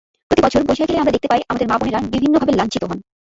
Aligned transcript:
প্রতিবছর 0.31 0.61
বৈশাখ 0.63 0.87
এলেই 0.87 1.01
আমরা 1.01 1.13
দেখতে 1.15 1.29
পাই 1.29 1.41
আমাদের 1.47 1.69
মা-বোনেরা 1.69 1.99
বিভিন্নভাবে 2.13 2.53
লাঞ্ছিত 2.53 2.83
হন। 2.83 2.97